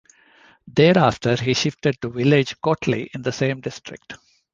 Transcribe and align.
Thereafter 0.65 1.35
he 1.35 1.53
shifted 1.53 2.01
to 2.01 2.09
village 2.09 2.55
Kotli 2.59 3.09
in 3.13 3.21
the 3.21 3.31
same 3.31 3.61
district. 3.61 4.13